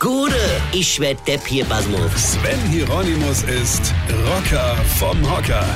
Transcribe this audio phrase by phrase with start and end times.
[0.00, 0.36] Gude,
[0.72, 2.34] ich werd Depp hier, Basmus.
[2.34, 3.92] Sven Hieronymus ist
[4.28, 5.66] Rocker vom Hocker.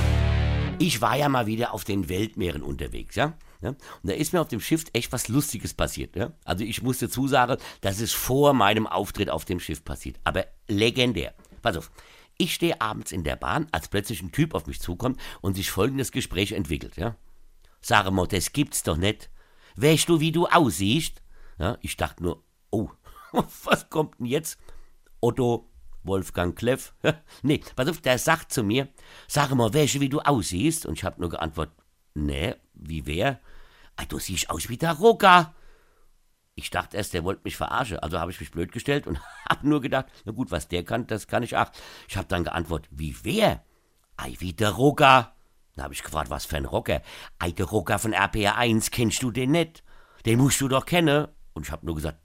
[0.79, 3.33] Ich war ja mal wieder auf den Weltmeeren unterwegs, ja?
[3.63, 3.71] ja?
[3.71, 6.31] Und da ist mir auf dem Schiff echt was Lustiges passiert, ja?
[6.45, 10.47] Also ich muss dazu sagen, das ist vor meinem Auftritt auf dem Schiff passiert, aber
[10.69, 11.35] legendär.
[11.61, 11.91] Pass auf.
[12.39, 15.69] Ich stehe abends in der Bahn, als plötzlich ein Typ auf mich zukommt und sich
[15.69, 17.17] folgendes Gespräch entwickelt, ja?
[17.81, 19.31] Sag mal, das gibt's doch nicht.
[19.75, 21.23] Weißt du, wie du aussiehst?
[21.59, 22.89] Ja, ich dachte nur, oh,
[23.33, 24.59] was kommt denn jetzt?
[25.21, 25.71] Otto,
[26.03, 26.95] Wolfgang Kleff?
[27.43, 28.89] nee, pass auf, der sagt zu mir,
[29.29, 30.87] sag mal, du, wie du aussiehst?
[30.87, 31.75] Und ich hab nur geantwortet,
[32.15, 33.41] nee, wie wer?
[33.97, 35.55] Ah, du siehst aus wie der Rocker.
[36.55, 39.19] Ich dachte erst, der wollte mich verarschen, also habe ich mich blöd gestellt und
[39.49, 41.71] hab nur gedacht, na gut, was der kann, das kann ich auch.
[42.09, 43.65] Ich hab dann geantwortet, wie wer?
[44.17, 45.35] Ei, wie der Rocker.
[45.75, 47.01] Dann habe ich gefragt, was für ein Rocker?
[47.39, 49.83] Ei, der Rocker von RPR 1, kennst du den nicht?
[50.27, 51.29] Den musst du doch kennen.
[51.55, 52.19] Und ich hab nur gesagt,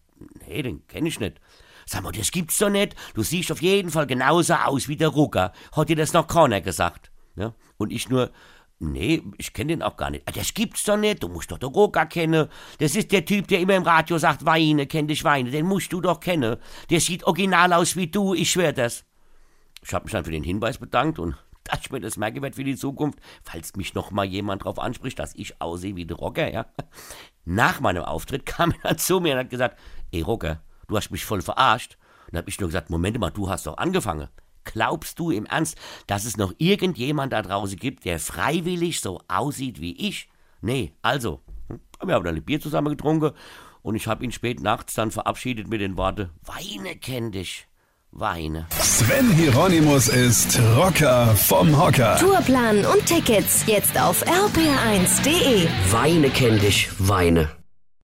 [0.48, 1.40] nee, den kenn ich nicht.
[1.86, 2.96] Sag mal, das gibt's doch nicht.
[3.14, 5.54] Du siehst auf jeden Fall genauso aus wie der Rucker.
[5.72, 7.12] Hat dir das noch keiner gesagt?
[7.38, 7.54] Ja?
[7.78, 8.32] Und ich nur,
[8.80, 10.28] nee, ich kenne den auch gar nicht.
[10.28, 11.24] Ah, das gibt's doch nicht.
[11.24, 12.50] Du musst doch den Rucker kennen.
[12.80, 15.50] Das ist der Typ, der immer im Radio sagt, Weine, kenn dich Weine.
[15.50, 16.58] Den musst du doch kennen.
[16.90, 19.06] Der sieht original aus wie du, ich schwör das.
[19.82, 22.56] Ich habe mich dann für den Hinweis bedankt und dass ich mir das merke werde
[22.56, 26.18] für die Zukunft, falls mich noch mal jemand drauf anspricht, dass ich aussehe wie der
[26.18, 26.66] Rocker, ja.
[27.46, 29.80] Nach meinem Auftritt kam er dann zu mir und hat gesagt,
[30.12, 31.98] ey Rocker, du hast mich voll verarscht.
[32.26, 34.28] Und dann hab ich nur gesagt, Moment mal, du hast doch angefangen.
[34.66, 35.78] Glaubst du im Ernst,
[36.08, 40.30] dass es noch irgendjemand da draußen gibt, der freiwillig so aussieht wie ich?
[40.62, 43.32] Nee, also, hm, wir haben dann ein Bier zusammen getrunken
[43.82, 47.68] und ich habe ihn spät nachts dann verabschiedet mit den Worten, Weine kenn dich.
[48.12, 48.68] Weine.
[48.80, 52.18] Sven Hieronymus ist Rocker vom Hocker.
[52.18, 55.68] Tourplan und Tickets jetzt auf rpr1.de.
[55.92, 57.57] Weine kenn dich, Weine.